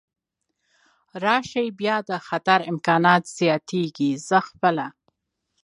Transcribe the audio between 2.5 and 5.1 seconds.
امکانات زیاتېږي، زه خپله.